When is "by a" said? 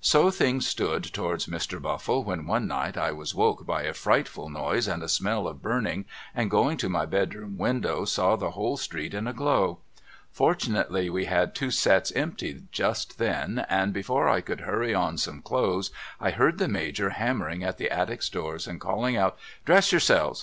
3.66-3.92